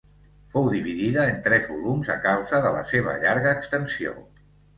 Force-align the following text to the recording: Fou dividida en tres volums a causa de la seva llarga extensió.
Fou 0.53 0.69
dividida 0.75 1.25
en 1.33 1.37
tres 1.47 1.67
volums 1.73 2.09
a 2.15 2.15
causa 2.25 2.63
de 2.65 2.73
la 2.77 2.83
seva 2.93 3.15
llarga 3.27 3.53
extensió. 3.61 4.17